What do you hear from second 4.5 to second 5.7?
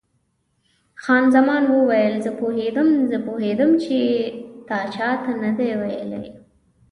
تا چا ته نه دي